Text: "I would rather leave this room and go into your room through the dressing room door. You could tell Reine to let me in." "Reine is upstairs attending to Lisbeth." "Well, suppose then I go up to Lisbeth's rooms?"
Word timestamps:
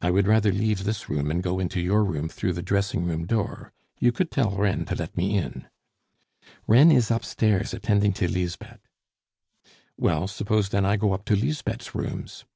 "I 0.00 0.10
would 0.10 0.26
rather 0.26 0.50
leave 0.50 0.82
this 0.82 1.08
room 1.08 1.30
and 1.30 1.40
go 1.44 1.60
into 1.60 1.80
your 1.80 2.02
room 2.02 2.28
through 2.28 2.54
the 2.54 2.60
dressing 2.60 3.04
room 3.04 3.24
door. 3.24 3.72
You 4.00 4.10
could 4.10 4.32
tell 4.32 4.50
Reine 4.56 4.84
to 4.86 4.96
let 4.96 5.16
me 5.16 5.36
in." 5.38 5.68
"Reine 6.66 6.90
is 6.90 7.08
upstairs 7.12 7.72
attending 7.72 8.12
to 8.14 8.26
Lisbeth." 8.26 8.80
"Well, 9.96 10.26
suppose 10.26 10.70
then 10.70 10.84
I 10.84 10.96
go 10.96 11.12
up 11.12 11.24
to 11.26 11.36
Lisbeth's 11.36 11.94
rooms?" 11.94 12.46